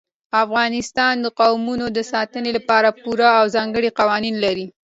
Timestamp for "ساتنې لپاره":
2.11-2.89